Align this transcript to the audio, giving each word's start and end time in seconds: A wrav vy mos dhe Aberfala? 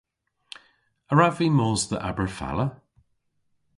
A 1.11 1.13
wrav 1.15 1.33
vy 1.37 1.47
mos 1.57 1.81
dhe 1.89 1.97
Aberfala? 2.09 2.65